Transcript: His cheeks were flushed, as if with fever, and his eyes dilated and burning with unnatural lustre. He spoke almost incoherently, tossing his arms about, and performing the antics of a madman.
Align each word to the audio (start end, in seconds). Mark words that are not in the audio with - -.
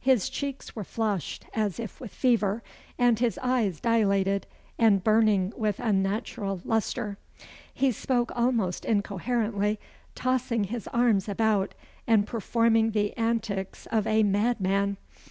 His 0.00 0.30
cheeks 0.30 0.74
were 0.74 0.84
flushed, 0.84 1.44
as 1.52 1.78
if 1.78 2.00
with 2.00 2.10
fever, 2.10 2.62
and 2.98 3.18
his 3.18 3.38
eyes 3.42 3.78
dilated 3.78 4.46
and 4.78 5.04
burning 5.04 5.52
with 5.54 5.80
unnatural 5.80 6.62
lustre. 6.64 7.18
He 7.74 7.92
spoke 7.92 8.32
almost 8.34 8.86
incoherently, 8.86 9.78
tossing 10.14 10.64
his 10.64 10.88
arms 10.94 11.28
about, 11.28 11.74
and 12.06 12.26
performing 12.26 12.92
the 12.92 13.14
antics 13.18 13.84
of 13.92 14.06
a 14.06 14.22
madman. 14.22 14.96